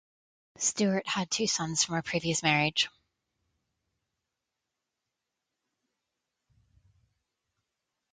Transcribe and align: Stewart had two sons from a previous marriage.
Stewart 0.57 1.05
had 1.07 1.29
two 1.29 1.45
sons 1.45 1.83
from 1.83 1.93
a 1.95 2.01
previous 2.01 2.41
marriage. 2.41 2.89